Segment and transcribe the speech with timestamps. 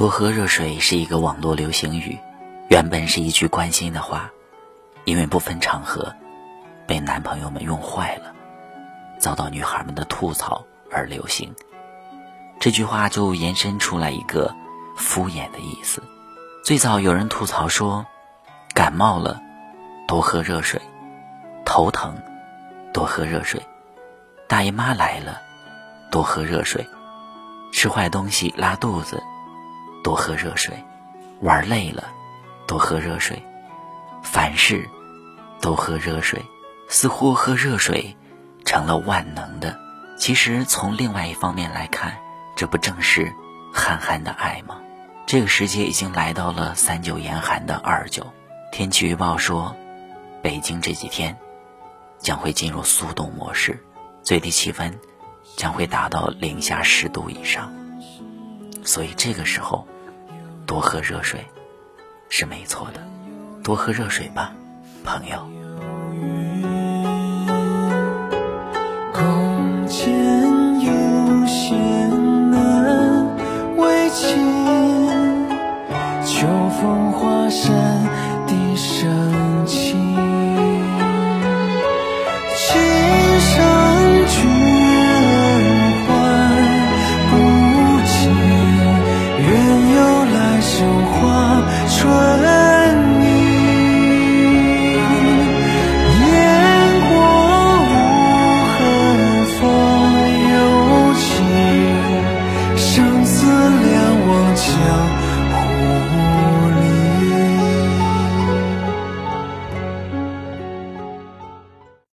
[0.00, 2.18] 多喝热水是一个网络流行语，
[2.70, 4.30] 原本是一句关心的话，
[5.04, 6.14] 因为不分场合，
[6.86, 8.32] 被男朋友们用坏了，
[9.18, 11.54] 遭到女孩们的吐槽而流行。
[12.58, 14.56] 这句话就延伸出来一个
[14.96, 16.02] 敷衍的意思。
[16.64, 18.06] 最早有人吐槽说，
[18.72, 19.38] 感冒了
[20.08, 20.80] 多喝热水，
[21.66, 22.16] 头疼
[22.94, 23.62] 多喝热水，
[24.48, 25.42] 大姨妈来了
[26.10, 26.88] 多喝热水，
[27.70, 29.22] 吃坏东西拉肚子。
[30.10, 30.74] 多喝热水，
[31.40, 32.08] 玩累了，
[32.66, 33.40] 多喝热水，
[34.24, 34.84] 凡事
[35.60, 36.44] 都喝热水，
[36.88, 38.16] 似乎喝热水
[38.64, 39.78] 成了万能的。
[40.18, 42.18] 其实从另外一方面来看，
[42.56, 43.32] 这不正是
[43.72, 44.80] 憨憨的爱吗？
[45.26, 48.26] 这个时节已经来到了三九严寒的二九，
[48.72, 49.76] 天气预报说，
[50.42, 51.38] 北京这几天
[52.18, 53.80] 将会进入速冻模式，
[54.24, 54.98] 最低气温
[55.56, 57.72] 将会达到零下十度以上。
[58.82, 59.86] 所以这个时候，
[60.70, 61.44] 多喝热水
[62.28, 63.00] 是没错的，
[63.64, 64.52] 多喝热水吧，
[65.02, 65.44] 朋友。
[69.12, 73.36] 空间有限，难
[73.78, 74.38] 为情。
[76.24, 76.46] 秋
[76.80, 78.29] 风华山。